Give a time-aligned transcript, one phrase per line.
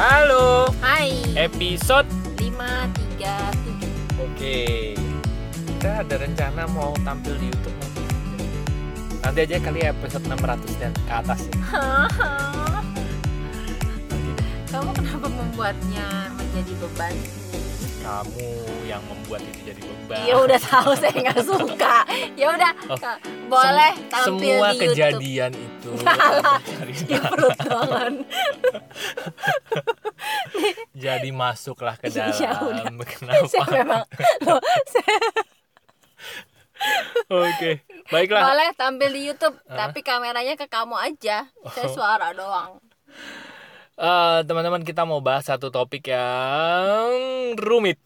[0.00, 1.12] Halo, Hai.
[1.36, 2.08] episode
[2.40, 3.20] 537.
[4.16, 4.96] Oke.
[5.52, 8.00] Kita ada rencana mau tampil di YouTube nanti.
[9.20, 11.52] Nanti aja kali ya episode 600 dan ke atas ya.
[14.72, 17.12] Kamu kenapa membuatnya menjadi beban?
[18.00, 18.48] Kamu
[18.82, 20.24] yang membuat itu jadi beban.
[20.24, 21.96] Ya udah tahu saya nggak suka.
[22.32, 22.98] Ya udah, Oh,
[23.46, 24.82] boleh Sem- tampil Semua di YouTube.
[24.90, 25.90] kejadian itu
[27.04, 27.56] Di perut
[30.96, 32.50] jadi masuklah ke Ya udah.
[32.56, 32.94] dalam.
[33.00, 33.46] Kenapa?
[33.46, 34.02] saya memang
[34.42, 35.16] loh, saya
[37.30, 38.40] Oke, baiklah.
[38.42, 39.86] boleh tampil di YouTube, Hah?
[39.86, 41.44] tapi kameranya ke kamu aja.
[41.68, 41.92] Saya Oh.
[41.92, 42.80] suara doang.
[44.00, 48.00] Eh, teman-teman kita mau bahas satu topik yang rumit.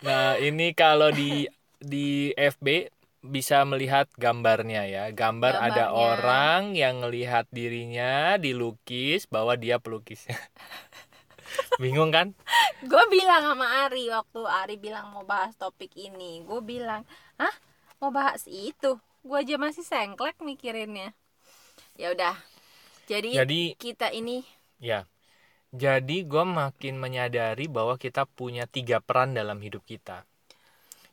[0.00, 1.44] Nah ini kalau di
[1.76, 2.88] di FB
[3.20, 5.04] bisa melihat gambarnya ya.
[5.12, 5.92] Gambar ada Gambarnya.
[5.92, 10.24] orang yang melihat dirinya dilukis bahwa dia pelukis.
[11.84, 12.32] Bingung kan?
[12.80, 17.04] Gue bilang sama Ari waktu Ari bilang mau bahas topik ini, gue bilang,
[17.36, 17.52] hah
[18.00, 18.96] mau bahas itu?
[19.20, 21.12] Gue aja masih sengklek mikirinnya.
[22.00, 22.40] Ya udah.
[23.04, 24.40] Jadi, Jadi kita ini
[24.80, 25.04] ya.
[25.76, 30.24] Jadi gue makin menyadari bahwa kita punya tiga peran dalam hidup kita.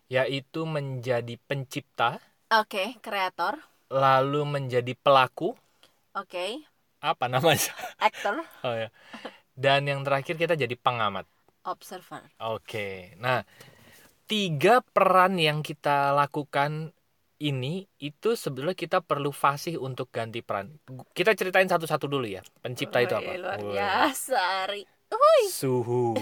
[0.08, 3.60] Yaitu menjadi pencipta, oke kreator,
[3.92, 5.52] lalu menjadi pelaku,
[6.16, 6.46] oke
[7.04, 7.74] apa namanya?
[8.00, 8.88] actor, Oh ya.
[9.54, 11.28] Dan yang terakhir kita jadi pengamat.
[11.66, 12.24] observer.
[12.40, 13.16] Oke.
[13.20, 13.44] Nah,
[14.28, 16.96] tiga peran yang kita lakukan
[17.42, 20.78] ini itu sebetulnya kita perlu fasih untuk ganti peran.
[21.16, 22.46] Kita ceritain satu-satu dulu ya.
[22.62, 23.32] Pencipta itu apa?
[23.38, 24.84] Luar biasa Ari.
[25.50, 26.18] Suhu.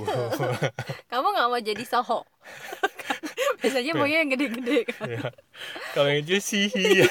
[1.11, 2.27] Kamu nggak mau jadi soho?
[3.61, 4.79] Biasanya maunya yang gede-gede.
[4.89, 5.07] kan?
[5.15, 5.23] Ya.
[5.95, 7.07] Kalau yang sih ya.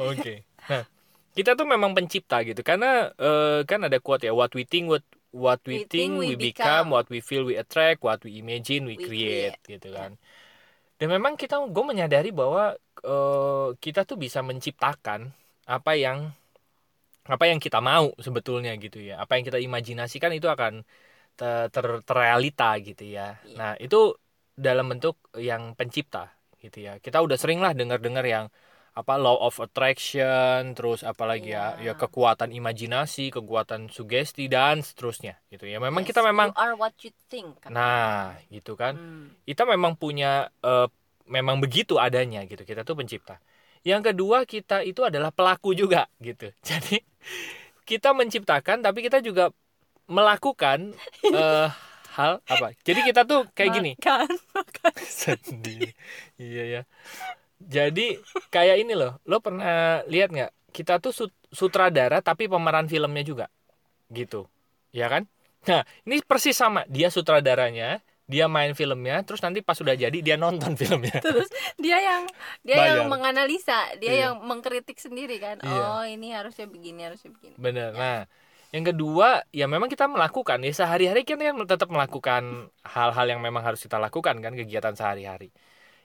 [0.00, 0.48] Oke.
[0.70, 0.88] Nah,
[1.36, 5.04] kita tuh memang pencipta gitu karena eh, kan ada quote ya what we think what
[5.30, 9.06] what we, think, we become, what we feel we attract, what we imagine we, We
[9.06, 10.18] create, gitu kan.
[11.00, 15.32] Dan memang kita gue menyadari bahwa eh, kita tuh bisa menciptakan
[15.64, 16.18] apa yang
[17.34, 19.20] apa yang kita mau sebetulnya gitu ya.
[19.22, 20.82] Apa yang kita imajinasikan itu akan
[21.38, 23.38] ter, ter- terrealita gitu ya.
[23.46, 23.56] Iya.
[23.60, 24.16] Nah, itu
[24.66, 26.92] dalam bentuk yang pencipta gitu ya.
[27.04, 28.46] Kita udah sering lah dengar-dengar yang
[28.90, 31.92] apa law of attraction, terus apalagi ya, ya Iya.
[31.94, 35.78] kekuatan imajinasi, kekuatan sugesti dan seterusnya gitu ya.
[35.78, 37.62] Memang Yes, kita memang you are what you think.
[37.62, 37.70] kan?
[37.70, 38.98] nah, gitu kan.
[38.98, 39.26] Hmm.
[39.46, 40.88] Kita memang punya eh,
[41.30, 42.66] memang begitu adanya gitu.
[42.66, 43.38] Kita tuh pencipta.
[43.86, 46.50] Yang kedua, kita itu adalah pelaku juga gitu.
[46.68, 47.00] Jadi
[47.86, 49.54] kita menciptakan tapi kita juga
[50.10, 50.92] melakukan
[51.30, 51.68] eh,
[52.18, 52.74] hal apa?
[52.82, 53.92] Jadi kita tuh kayak gini.
[54.02, 54.92] Makan, makan.
[55.22, 55.94] Sedih.
[56.36, 56.82] Iya ya.
[57.60, 58.16] Jadi
[58.48, 60.72] kayak ini loh, lo pernah lihat nggak?
[60.72, 63.46] Kita tuh sut- sutradara tapi pemeran filmnya juga,
[64.08, 64.48] gitu,
[64.90, 65.28] ya kan?
[65.68, 70.38] Nah ini persis sama, dia sutradaranya, dia main filmnya, terus nanti pas sudah jadi dia
[70.40, 71.20] nonton filmnya.
[71.20, 72.22] Terus dia yang
[72.64, 72.96] dia Bayar.
[73.02, 74.22] yang menganalisa, dia Iya.
[74.30, 75.58] yang mengkritik sendiri kan.
[75.60, 75.82] Iya.
[75.84, 77.58] Oh, ini harusnya begini, harusnya begini.
[77.58, 77.92] Bener.
[77.92, 78.24] Nah
[78.70, 83.66] yang kedua ya memang kita melakukan ya sehari-hari kita kan tetap melakukan hal-hal yang memang
[83.66, 85.50] harus kita lakukan kan kegiatan sehari-hari.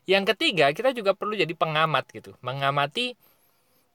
[0.06, 3.18] Yang ketiga kita juga perlu jadi pengamat gitu, mengamati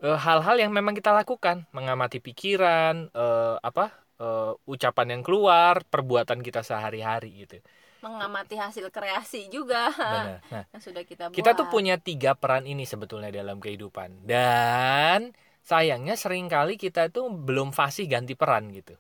[0.03, 6.41] eh, hal-hal yang memang kita lakukan, mengamati pikiran, eh, apa eh, ucapan yang keluar, perbuatan
[6.47, 7.57] kita sehari-hari gitu.
[8.01, 10.41] Mengamati hasil kreasi juga Benar.
[10.49, 11.37] Nah yang sudah kita buat.
[11.37, 15.35] kita tuh punya tiga peran ini sebetulnya dalam kehidupan dan
[15.67, 18.95] sayangnya sering kali kita tuh belum fasih ganti peran gitu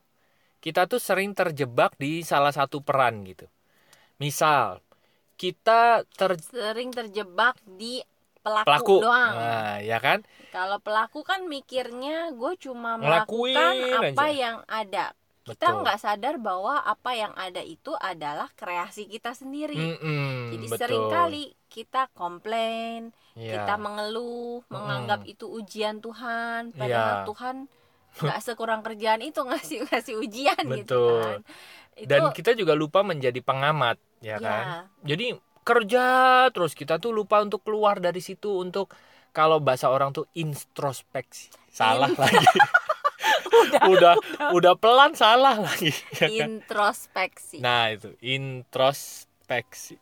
[0.61, 3.47] kita tuh sering terjebak di salah satu peran gitu
[4.21, 4.83] misal
[5.41, 8.05] kita ter sering terjebak di
[8.41, 9.33] pelaku, pelaku doang.
[9.35, 10.21] nah ya kan
[10.51, 14.35] Kalau pelaku kan mikirnya gue cuma Ngelakuin melakukan apa aja.
[14.35, 15.07] yang ada.
[15.41, 19.79] Kita nggak sadar bahwa apa yang ada itu adalah kreasi kita sendiri.
[19.97, 20.77] Mm-mm, Jadi betul.
[20.77, 23.63] sering kali kita komplain, Iya.
[23.63, 27.27] kita mengeluh, menganggap itu ujian Tuhan, padahal Iya.
[27.27, 27.57] Tuhan
[28.21, 31.23] nggak sekurang kerjaan itu ngasih ngasih ujian gitu Betul.
[31.25, 31.41] kan.
[31.95, 34.65] Itu dan kita juga lupa menjadi pengamat ya ya, kan
[35.03, 36.05] jadi kerja
[36.53, 38.93] terus kita tuh lupa untuk keluar dari situ untuk
[39.31, 42.47] kalau bahasa orang tuh introspeksi salah lagi
[43.93, 44.15] udah
[44.53, 46.49] udah pelan salah lagi ya kan?
[46.49, 47.59] introspeksi.
[47.61, 49.97] nah itu introspeksi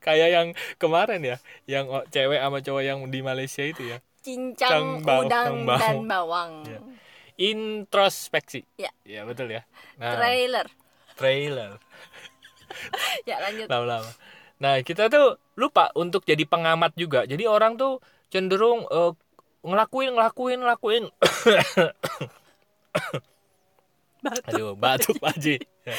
[0.00, 4.86] kayak yang kemarin ya yang cewek sama cowok yang di Malaysia itu ya Cincang, Cang
[5.02, 5.80] bawang, udang, bawang.
[5.82, 6.52] dan bawang.
[6.62, 6.80] Iya.
[7.34, 8.90] introspeksi Ya.
[9.02, 9.66] ya betul ya
[9.98, 10.66] nah Trailer.
[11.16, 11.70] trailer
[13.28, 13.66] Ya lanjut.
[13.66, 14.10] lama-lama.
[14.58, 17.24] Nah, kita tuh lupa untuk jadi pengamat juga.
[17.24, 17.98] Jadi orang tuh
[18.28, 19.12] cenderung eh,
[19.62, 21.04] ngelakuin ngelakuin ngelakuin
[24.22, 24.46] batuk.
[24.48, 25.16] aduh batuk
[25.82, 25.94] Ya.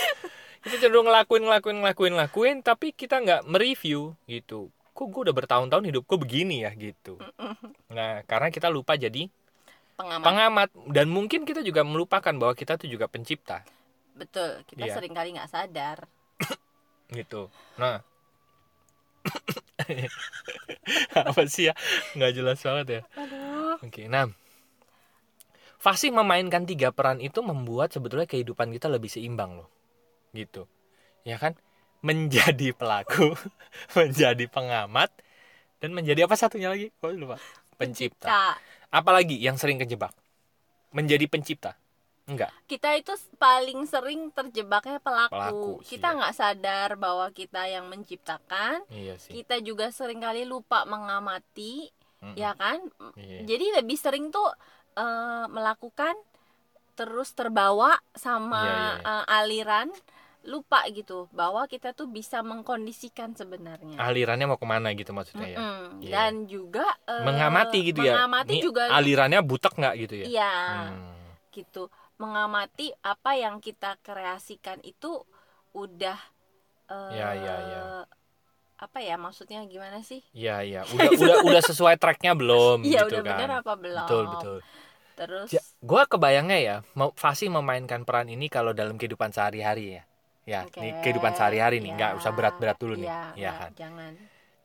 [0.63, 5.83] kita cenderung ngelakuin ngelakuin ngelakuin ngelakuin tapi kita nggak mereview gitu kok gue udah bertahun-tahun
[5.85, 7.19] hidup gue begini ya gitu
[7.87, 9.27] nah karena kita lupa jadi
[9.93, 10.23] Pengamat.
[10.23, 13.63] pengamat dan mungkin kita juga melupakan bahwa kita tuh juga pencipta
[14.13, 14.93] Betul, kita Iya.
[14.93, 16.05] sering kali nggak sadar.
[17.13, 17.47] Gitu.
[17.77, 18.01] Nah.
[21.29, 21.73] Apa sih ya?
[22.17, 23.01] Nggak jelas banget ya.
[23.15, 23.79] Aduh.
[23.79, 24.27] oke nah.
[25.79, 29.69] Fasih memainkan tiga peran itu membuat sebetulnya kehidupan kita lebih seimbang loh.
[30.33, 30.65] Gitu.
[31.27, 31.53] Ya kan?
[32.03, 33.31] Menjadi pelaku
[33.97, 35.11] menjadi pengamat
[35.79, 36.91] dan menjadi apa satunya lagi?
[36.99, 37.37] Kok lupa.
[37.75, 38.27] Pencipta.
[38.27, 38.45] Kita,
[38.91, 40.11] apalagi yang sering kejebak?
[40.95, 41.75] Menjadi pencipta
[42.23, 45.35] enggak kita itu paling sering terjebaknya pelaku.
[45.35, 48.81] Pelaku kita nggak sadar bahwa kita yang menciptakan.
[48.87, 52.33] iya sih Kita juga sering kali lupa mengamati, Mm-mm.
[52.33, 52.79] ya kan?
[53.13, 53.43] Iya.
[53.45, 54.47] Jadi lebih sering tuh
[54.95, 56.15] eh, melakukan
[56.93, 59.13] terus terbawa sama Iya, iya, iya.
[59.19, 59.87] eh, aliran
[60.43, 63.95] lupa gitu bahwa kita tuh bisa mengkondisikan sebenarnya.
[63.95, 65.99] alirannya mau ke mana gitu maksudnya ya Mm-mm.
[65.99, 66.11] Iya.
[66.13, 70.53] Dan juga eh, mengamati gitu ya Mengamati juga alirannya butek nggak gitu ya iya
[70.87, 71.11] Hmm.
[71.49, 71.87] gitu.
[72.21, 75.11] Mengamati apa yang kita kreasikan itu
[75.73, 76.17] udah
[76.91, 77.81] eh, Ya, ya, ya.
[78.85, 80.21] Apa ya maksudnya gimana sih?
[80.33, 84.03] Iya iya udah udah udah sesuai tracknya belum Iya gitu udah kan bener apa belum?
[84.03, 84.57] betul betul
[85.17, 90.03] Terus Ja, gua kebayangnya ya mau Fasi memainkan peran ini kalau dalam kehidupan sehari-hari ya
[90.53, 93.59] ya Oke, ini kehidupan sehari-hari nih ya, nggak usah berat-berat dulu nih Iya, ya nggak,
[93.59, 94.13] kan Jangan.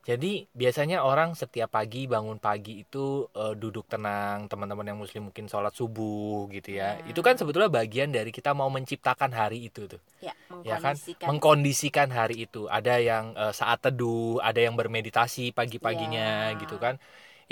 [0.08, 2.98] Jadi biasanya orang setiap pagi bangun pagi itu
[3.36, 7.04] eh, duduk tenang teman-teman yang muslim mungkin sholat subuh gitu ya Ya.
[7.10, 10.34] itu kan sebetulnya bagian dari kita mau menciptakan hari itu tuh Ya,
[10.66, 10.96] ya kan
[11.28, 12.08] mengkondisikan.
[12.18, 16.58] hari itu ada yang eh, saat teduh ada yang bermeditasi pagi-paginya Ya.
[16.62, 16.94] gitu kan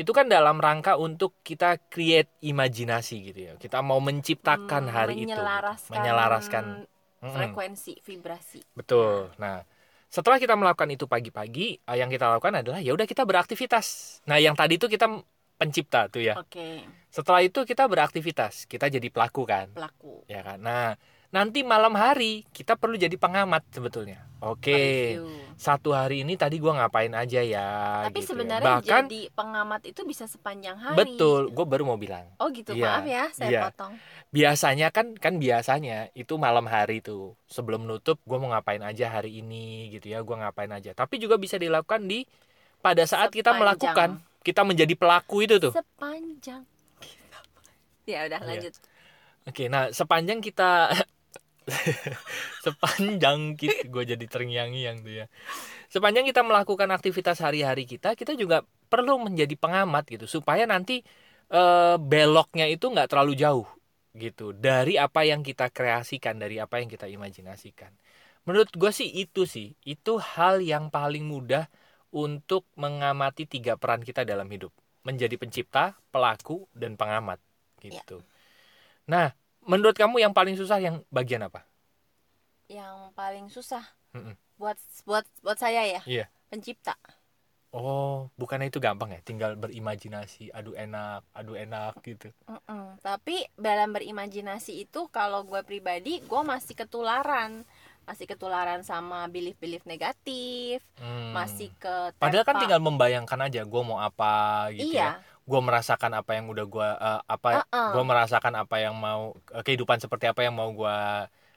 [0.01, 5.15] itu kan dalam rangka untuk kita create imajinasi gitu ya kita mau menciptakan Hmm, hari
[5.27, 5.41] itu gitu.
[5.41, 6.65] menyelaraskan menyelaraskan
[7.25, 7.33] Mm-mm.
[7.37, 8.61] frekuensi vibrasi.
[8.79, 9.65] betul nah
[10.07, 14.21] setelah kita melakukan itu pagi-pagi eh, yang kita lakukan adalah ya udah kita beraktivitas.
[14.31, 15.07] Nah yang tadi itu kita
[15.57, 16.35] pencipta tuh ya.
[16.37, 18.69] Oke, setelah itu kita beraktivitas.
[18.69, 19.73] Kita jadi pelaku kan.
[19.73, 20.25] Pelaku.
[20.29, 20.61] ya kan?
[20.61, 20.95] Nah
[21.35, 25.27] nanti malam hari kita perlu jadi pengamat sebetulnya oke Review.
[25.55, 27.67] satu hari ini tadi gua ngapain aja ya
[28.05, 28.29] Tapi gitu ya.
[28.29, 30.97] sebenarnya bahkan jadi pengamat itu bisa sepanjang hari.
[30.97, 33.63] betul gue baru mau bilang Oh gitu, Iya, maaf ya, saya iya.
[33.65, 33.97] potong.
[34.29, 39.39] biasanya kan kan biasanya itu malam hari tuh sebelum nutup gue mau ngapain aja hari
[39.39, 42.29] ini gitu ya gue ngapain aja tapi juga bisa dilakukan di
[42.79, 43.59] pada saat kita Sepanjang.
[43.59, 44.11] melakukan
[44.41, 46.63] kita menjadi pelaku itu tuh Sepanjang.
[48.07, 48.47] Ya udah Iya.
[48.47, 48.75] lanjut.
[49.45, 50.93] oke nah sepanjang kita
[52.67, 55.27] sepanjang kita gue jadi terngiang-ngiang tuh ya.
[55.91, 61.03] Sepanjang kita melakukan aktivitas hari-hari kita kita juga perlu menjadi pengamat gitu supaya nanti
[61.51, 63.67] eh, beloknya itu nggak terlalu jauh
[64.17, 67.93] gitu dari apa yang kita kreasikan dari apa yang kita imajinasikan.
[68.47, 71.67] Menurut gue sih itu sih itu hal yang paling mudah
[72.15, 74.71] untuk mengamati tiga peran kita dalam hidup.
[75.03, 77.39] Menjadi pencipta pelaku dan pengamat
[77.83, 78.23] gitu.
[79.11, 79.31] Nah
[79.67, 81.67] menurut kamu yang paling susah yang bagian apa
[82.67, 84.35] Yang paling susah Mm-mm.
[84.59, 86.01] buat buat buat saya ya.
[86.07, 86.27] Iya.
[86.49, 86.95] Pencipta.
[87.77, 92.97] oh bukannya itu gampang ya tinggal berimajinasi aduh enak aduh enak gitu Mm-mm.
[93.05, 97.67] Tapi dalam berimajinasi itu kalau gue pribadi gue masih ketularan
[98.07, 101.37] masih ketularan sama belief-belief negatif Hmm.
[101.37, 106.13] masih ke padahal kan tinggal membayangkan aja gue mau apa gitu ya iya gue merasakan
[106.19, 106.89] apa yang udah gue
[107.23, 107.91] apa Uh-uh.
[107.95, 110.99] gue merasakan apa yang mau eh, kehidupan seperti apa yang mau gue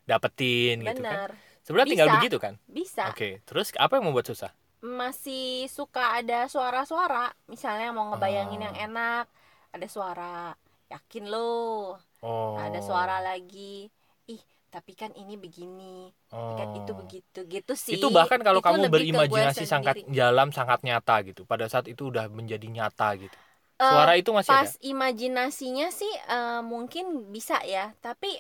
[0.06, 1.30] dapetin gitu kan.
[1.30, 1.32] Benar
[1.66, 2.54] sebenarnya tinggal begitu kan?
[2.70, 3.10] Bisa.
[3.10, 4.54] Oke terus apa yang membuat susah?
[4.80, 7.34] Masih suka ada suara-suara.
[7.50, 8.66] Misalnya mau ngebayangin Oh.
[8.72, 9.26] yang enak
[9.74, 10.54] ada suara
[10.90, 11.94] yakin lo
[12.26, 13.86] oh ada suara lagi
[14.26, 16.14] ih tapi kan ini begini.
[16.30, 16.62] Oh.
[16.62, 17.98] kan itu begitu gitu sih.
[17.98, 21.42] Itu bahkan kalau Itu kamu berimajinasi sangat dalam sangat nyata gitu.
[21.50, 23.34] Pada saat itu udah menjadi nyata gitu
[23.80, 24.84] Eh, suara itu masih pas ada?
[24.84, 27.96] imajinasinya sih eh, mungkin bisa ya.
[27.98, 28.36] Tapi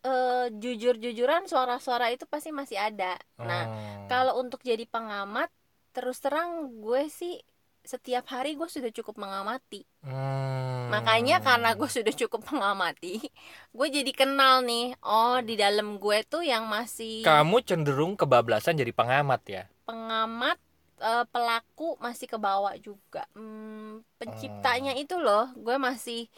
[0.00, 3.14] eh, jujur-jujuran suara-suara itu pasti masih ada.
[3.38, 4.06] Nah Oh.
[4.06, 5.46] kalau untuk jadi pengamat
[5.90, 7.38] terus terang gue sih
[7.80, 9.86] setiap hari gue sudah cukup mengamati.
[10.00, 10.88] Hmm.
[10.90, 13.22] makanya karena gue sudah cukup mengamati
[13.70, 18.90] gue jadi kenal nih oh di dalam gue tuh yang masih kamu cenderung kebablasan jadi
[18.90, 19.62] pengamat ya?
[19.86, 20.58] Pengamat
[21.02, 23.24] eh, pelaku masih ke bawah juga.
[23.36, 25.00] Hmm, penciptanya Oh.
[25.02, 26.28] itu loh gue masih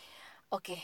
[0.54, 0.76] oke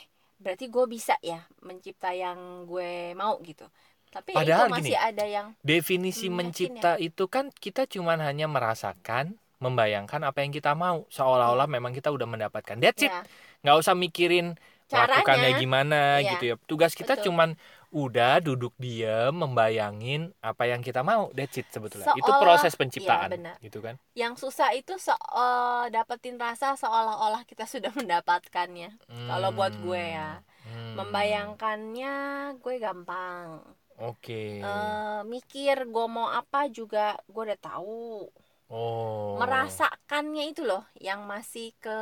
[0.42, 3.66] berarti gue bisa ya mencipta yang gue mau gitu.
[4.14, 8.46] Tapi ya Padahal masih gini, ada yang definisi Hmm, mencipta itu kan kita cuman hanya
[8.48, 11.04] merasakan membayangkan apa yang kita mau.
[11.10, 12.76] Seolah-olah memang kita udah mendapatkan.
[12.78, 13.10] That's it.
[13.10, 13.22] Ya
[13.66, 14.54] nggak usah mikirin
[14.88, 16.30] Caranya, melakukannya gimana Iya.
[16.38, 16.54] gitu ya.
[16.70, 17.24] Tugas kita Betul.
[17.28, 17.48] cuman
[17.90, 22.78] udah duduk diem membayangin apa yang kita mau that's it sebetulnya itu Seolah- proses Iya,
[22.78, 23.56] penciptaan benar.
[23.58, 29.72] gitu kan yang susah itu se eh, dapetin rasa seolah-olah kita sudah mendapatkannya Kalau buat
[29.74, 30.44] gue ya.
[30.62, 31.00] Hmm.
[31.00, 32.14] membayangkannya
[32.56, 33.64] gue gampang
[33.96, 38.28] oke Eh, mikir gue mau apa juga gue udah tahu
[38.68, 41.98] oh merasakannya itu loh yang masih ke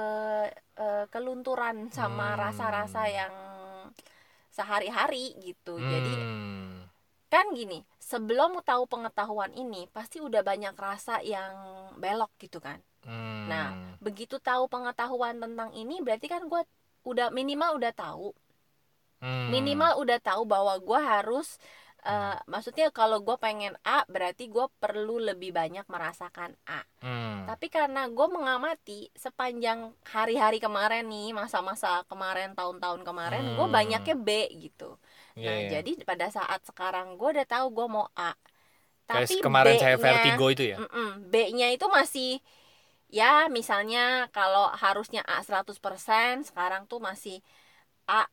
[0.74, 2.40] eh, kelunturan sama Hmm.
[2.42, 3.30] rasa-rasa yang
[4.56, 6.88] sehari-hari gitu jadi Hmm.
[7.28, 11.52] kan gini sebelum tahu pengetahuan ini pasti udah banyak rasa yang
[12.00, 13.46] belok gitu kan Hmm.
[13.46, 13.70] Nah,
[14.02, 16.58] begitu tahu pengetahuan tentang ini berarti kan gue
[17.06, 18.34] udah minimal udah tahu
[19.22, 19.48] Hmm.
[19.48, 21.56] minimal udah tahu bahwa gue harus
[22.04, 27.46] eh, maksudnya kalau gue pengen A berarti gue perlu lebih banyak merasakan A Hmm.
[27.46, 33.76] tapi karena gue mengamati sepanjang hari-hari kemarin nih masa-masa kemarin tahun-tahun kemarin gue Hmm.
[33.76, 34.98] banyaknya B gitu
[35.36, 35.70] Iya, nah iya.
[35.78, 38.32] jadi pada saat sekarang gue udah tahu gue mau A
[39.06, 40.76] Kayak tapi kemarin saya vertigo itu ya
[41.30, 42.42] B-nya itu masih
[43.06, 47.38] ya misalnya kalau harusnya A 100% sekarang tuh masih
[48.10, 48.26] A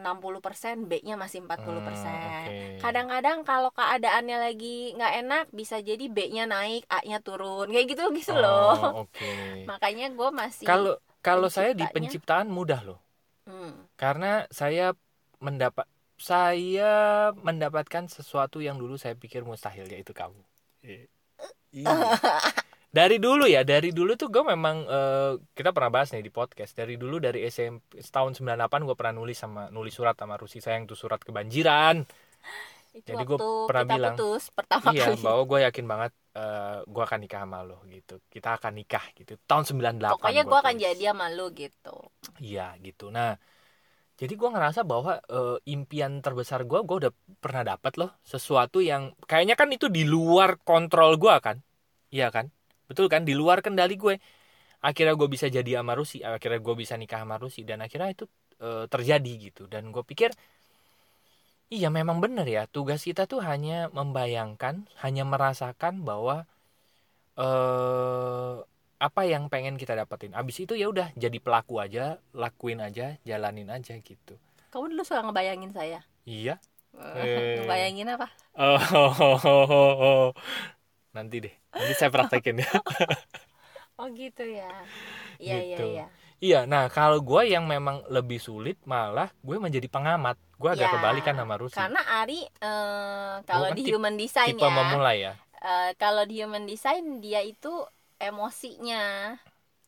[0.00, 2.46] 60% B-nya masih 40%.
[2.48, 2.82] Hmm, oke.
[2.82, 7.66] Kadang-kadang kalau keadaannya lagi nggak enak bisa jadi B-nya naik, A-nya turun.
[7.70, 8.74] Kayak gitu gitu Oh, loh.
[9.06, 9.30] oke
[9.70, 13.00] Makanya gue masih kalau kalau saya di penciptaan mudah loh
[13.48, 14.92] Hmm, karena saya
[15.40, 15.88] mendapat
[16.18, 20.42] saya mendapatkan sesuatu yang dulu saya pikir mustahil yaitu kamu
[20.82, 21.06] Eh,
[21.74, 21.90] iya.
[22.88, 26.72] dari dulu ya dari dulu tuh gue memang eh, kita pernah bahas nih di podcast.
[26.72, 30.88] Dari dulu dari SMP tahun 98 gue pernah nulis sama nulis surat sama Rusi sayang
[30.88, 32.02] tuh surat kebanjiran.
[32.96, 35.20] Itu Jadi gua pernah kita bilang, putus pertama iya kali.
[35.20, 38.14] bahwa gue yakin banget eh, gue akan nikah sama lo gitu.
[38.26, 39.32] Kita akan nikah gitu.
[39.44, 41.96] Tahun 98 Pokoknya gua gue akan jadi sama lu gitu.
[42.40, 43.12] Iya gitu.
[43.12, 43.36] Nah,
[44.18, 49.14] jadi gue ngerasa bahwa eh, impian terbesar gue, gue udah pernah dapat loh sesuatu yang
[49.30, 51.62] kayaknya kan itu di luar kontrol gue kan,
[52.10, 52.50] iya kan,
[52.88, 54.16] betul kan, di luar kendali gue.
[54.82, 58.24] Akhirnya gue bisa jadi sama Rusi, akhirnya gue bisa nikah sama Rusi dan akhirnya itu
[58.62, 59.62] eh, terjadi gitu.
[59.70, 60.30] Dan gue pikir,
[61.68, 66.46] iya memang bener ya, tugas kita tuh hanya membayangkan, hanya merasakan bahwa
[67.38, 68.56] eh
[68.98, 70.34] apa yang pengen kita dapetin.
[70.34, 74.34] Abis itu ya udah jadi pelaku aja, lakuin aja, jalanin aja gitu.
[74.74, 76.02] Kamu dulu suka ngebayangin saya.
[76.26, 76.58] Iya.
[76.98, 77.62] Eh.
[77.62, 78.28] ngebayangin apa?
[78.58, 80.34] Oh,
[81.16, 82.68] nanti deh, nanti saya praktekin ya.
[83.98, 84.70] Oh gitu ya.
[85.42, 85.84] Iya iya Gitu.
[85.94, 86.06] iya.
[86.38, 90.38] iya, nah kalau gue yang memang lebih sulit malah gue menjadi pengamat.
[90.54, 91.74] Gue agak Ya, kebalikan sama Rusi.
[91.78, 95.32] Karena Ari eh, kalau kan di human design Tipe ya, memulai ya.
[95.62, 97.70] eh, kalau di human design dia itu
[98.22, 99.34] emosinya,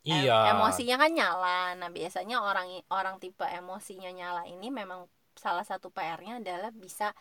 [0.07, 0.39] Em- Iya.
[0.57, 1.77] emosinya kan nyala.
[1.79, 5.07] Nah biasanya orang orang tipe emosinya nyala ini memang
[5.39, 7.13] salah satu PR-nya adalah bisa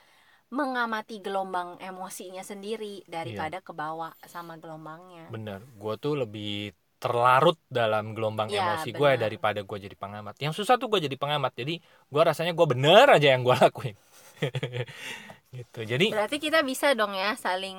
[0.49, 5.29] mengamati gelombang emosinya sendiri daripada kebawa sama gelombangnya.
[5.29, 10.35] Bener, gue tuh lebih terlarut dalam gelombang Iya, emosi gue daripada gue jadi pengamat.
[10.41, 11.55] Yang susah tuh gue jadi pengamat.
[11.55, 13.95] Jadi gue rasanya gue bener aja yang gue lakuin.
[15.55, 15.79] gitu.
[15.85, 17.77] Jadi Berarti kita bisa dong ya saling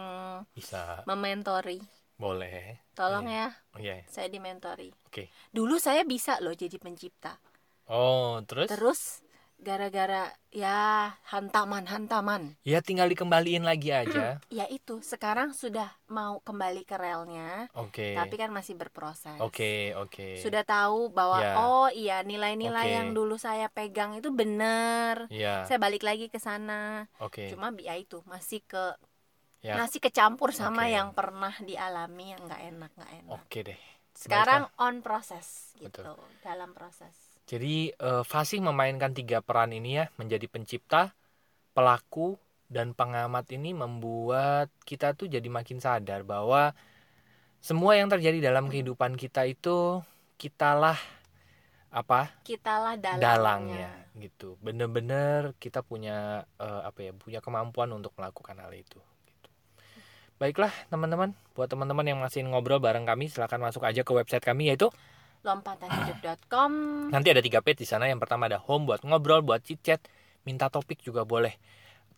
[0.54, 1.78] bisa, mementori.
[2.16, 2.80] boleh.
[2.92, 4.04] Tolong ya, Oh, Iya.
[4.08, 4.92] saya dimentori.
[5.08, 5.32] Oke.
[5.50, 7.36] Dulu saya bisa loh jadi pencipta.
[7.88, 8.68] Oh, terus?
[8.68, 9.00] Terus
[9.60, 12.56] gara-gara ya hantaman-hantaman.
[12.64, 14.40] Ya tinggal dikembaliin lagi aja.
[14.50, 18.18] Ya itu, sekarang sudah mau kembali ke relnya, Oke.
[18.18, 19.38] tapi kan masih berproses.
[19.38, 20.42] Oke, oke.
[20.42, 21.54] Sudah tahu bahwa Ya.
[21.56, 22.96] oh iya nilai-nilai Oke.
[22.98, 25.30] yang dulu saya pegang itu benar.
[25.30, 25.64] Iya.
[25.70, 27.06] Saya balik lagi ke sana.
[27.22, 27.46] Oke.
[27.52, 28.96] Cuma ya itu masih ke
[29.60, 29.76] Ya.
[29.76, 30.96] masih kecampur sama Oke.
[30.96, 33.32] yang pernah dialami yang nggak enak nggak enak.
[33.38, 33.80] Oke deh.
[34.16, 36.18] Sekarang on proses gitu, Betul.
[36.42, 37.29] dalam proses.
[37.50, 41.18] Jadi eh, Fasih memainkan tiga peran ini ya, menjadi pencipta,
[41.74, 42.38] pelaku,
[42.70, 46.70] dan pengamat ini membuat kita tuh jadi makin sadar bahwa
[47.58, 49.98] semua yang terjadi dalam kehidupan kita itu
[50.38, 50.96] kitalah
[51.90, 53.18] apa Kitalah dalangnya.
[53.18, 54.54] dalangnya gitu.
[54.62, 59.02] Bener-bener kita punya eh, apa ya, punya kemampuan untuk melakukan hal itu.
[59.26, 59.48] Gitu.
[60.38, 64.70] Baiklah teman-teman, buat teman-teman yang masih ngobrol bareng kami, silahkan masuk aja ke website kami
[64.70, 64.86] yaitu
[65.42, 66.72] lompatanhidup.com
[67.10, 68.06] Nanti ada tiga page di sana.
[68.06, 70.00] Yang pertama ada home buat ngobrol, buat chit chat,
[70.44, 71.56] minta topik juga boleh.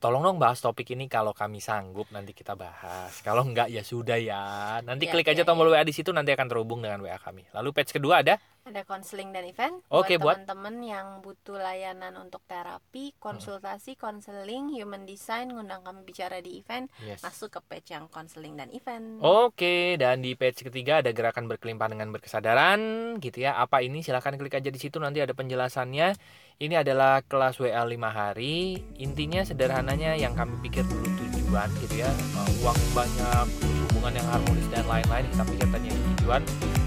[0.02, 3.22] Tolong dong bahas topik ini kalau kami sanggup nanti kita bahas.
[3.22, 4.42] Kalau enggak ya sudah ya.
[4.82, 7.46] Nanti Ya, klik aja ya, tombol WA di situ nanti akan terhubung dengan WA kami.
[7.54, 12.40] Lalu page kedua ada ada konseling dan event Oke, buat- teman-teman yang butuh layanan untuk
[12.46, 17.26] terapi konsultasi konseling human design ngundang kami bicara di event Yes.
[17.26, 21.98] masuk ke page yang konseling dan event Oke, dan di page ketiga ada gerakan berkelimpahan
[21.98, 22.80] dengan berkesadaran
[23.18, 23.58] gitu ya.
[23.58, 24.02] Apa ini?
[24.02, 26.14] Silahkan klik aja di situ nanti ada penjelasannya.
[26.62, 28.78] Ini adalah kelas WA 5 hari.
[29.02, 32.10] Intinya sederhananya yang kami pikir dulu tujuan gitu ya.
[32.38, 33.46] Uh, Uang banyak,
[33.90, 36.42] hubungan yang harmonis dan lain-lain kita pikir tadi tujuan.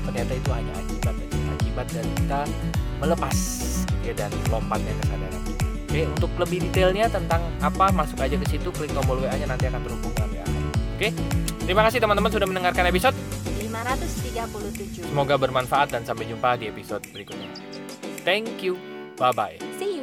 [0.08, 1.35] Ternyata itu hanya akibat aja.
[1.76, 2.40] Akibat dari kita
[3.04, 3.36] melepas
[3.84, 5.42] gitu ya dan lompatnya kesadaran.
[5.92, 9.84] Oke, untuk lebih detailnya tentang apa masuk aja ke situ klik tombol WA-nya nanti akan
[9.84, 10.48] terhubung dengan WA.
[10.96, 11.12] Oke.
[11.68, 13.12] Terima kasih teman-teman sudah mendengarkan episode.
[13.60, 17.52] 537 Semoga bermanfaat dan sampai jumpa di episode berikutnya.
[18.24, 18.80] Thank you.
[19.20, 19.60] Bye bye.
[19.76, 19.95] See